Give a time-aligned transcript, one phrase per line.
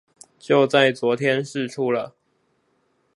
[0.39, 2.15] 就在昨天釋出了